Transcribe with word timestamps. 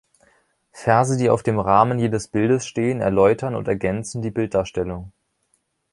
Verse, 0.71 1.15
die 1.15 1.29
auf 1.29 1.43
dem 1.43 1.59
Rahmen 1.59 1.99
jedes 1.99 2.27
Bildes 2.27 2.65
stehen, 2.65 3.01
erläutern 3.01 3.53
und 3.53 3.67
ergänzen 3.67 4.23
die 4.23 4.31
Bilddarstellung. 4.31 5.11